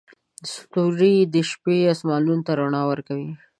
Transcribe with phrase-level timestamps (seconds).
[0.53, 3.31] ستوري د شپې اسمان ته رڼا ورکوي.